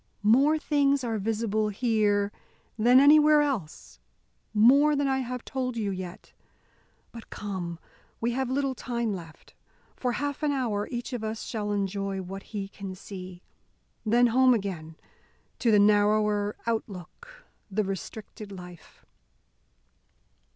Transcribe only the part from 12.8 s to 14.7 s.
see. Then home